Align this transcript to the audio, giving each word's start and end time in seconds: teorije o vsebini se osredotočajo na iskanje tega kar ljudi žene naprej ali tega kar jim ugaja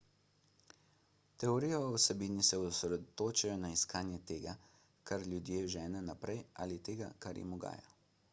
teorije 1.43 1.77
o 1.81 1.91
vsebini 1.95 2.45
se 2.47 2.59
osredotočajo 2.69 3.59
na 3.65 3.71
iskanje 3.75 4.19
tega 4.33 4.57
kar 5.11 5.27
ljudi 5.35 5.61
žene 5.77 6.03
naprej 6.09 6.43
ali 6.67 6.83
tega 6.91 7.13
kar 7.27 7.43
jim 7.45 7.57
ugaja 7.61 7.95